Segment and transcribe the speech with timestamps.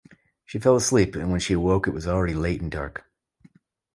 [0.47, 3.05] She fell asleep, and when she awoke it was already late and dark.